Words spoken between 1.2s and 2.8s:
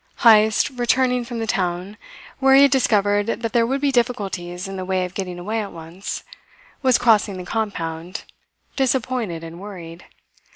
from the town, where he had